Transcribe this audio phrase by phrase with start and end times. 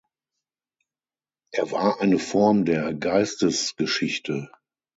[1.51, 4.49] Er war eine Form der Geistesgeschichte.